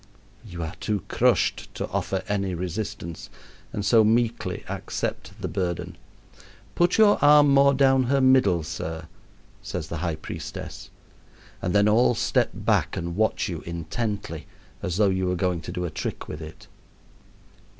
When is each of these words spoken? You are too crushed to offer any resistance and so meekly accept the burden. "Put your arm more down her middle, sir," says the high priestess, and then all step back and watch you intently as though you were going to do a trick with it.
You 0.43 0.63
are 0.63 0.73
too 0.79 1.03
crushed 1.07 1.71
to 1.75 1.87
offer 1.89 2.23
any 2.27 2.55
resistance 2.55 3.29
and 3.71 3.85
so 3.85 4.03
meekly 4.03 4.63
accept 4.67 5.39
the 5.39 5.47
burden. 5.47 5.95
"Put 6.73 6.97
your 6.97 7.23
arm 7.23 7.49
more 7.53 7.75
down 7.75 8.05
her 8.05 8.19
middle, 8.19 8.63
sir," 8.63 9.05
says 9.61 9.89
the 9.89 9.97
high 9.97 10.15
priestess, 10.15 10.89
and 11.61 11.75
then 11.75 11.87
all 11.87 12.15
step 12.15 12.49
back 12.51 12.97
and 12.97 13.15
watch 13.15 13.47
you 13.47 13.61
intently 13.67 14.47
as 14.81 14.97
though 14.97 15.09
you 15.11 15.27
were 15.27 15.35
going 15.35 15.61
to 15.61 15.71
do 15.71 15.85
a 15.85 15.91
trick 15.91 16.27
with 16.27 16.41
it. 16.41 16.65